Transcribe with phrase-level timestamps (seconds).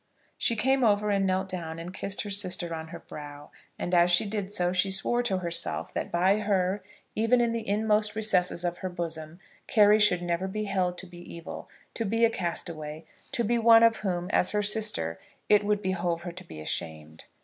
[0.35, 4.09] She came over, and knelt down and kissed her sister on her brow; and as
[4.09, 6.81] she did so she swore to herself that by her,
[7.13, 11.19] even in the inmost recesses of her bosom, Carry should never be held to be
[11.31, 15.19] evil, to be a castaway, to be one of whom, as her sister,
[15.49, 17.25] it would behove her to be ashamed.